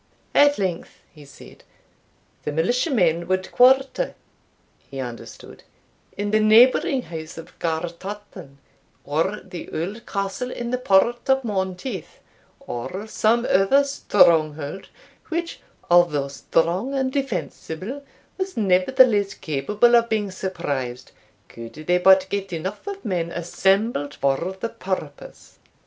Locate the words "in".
6.17-6.31, 10.49-10.71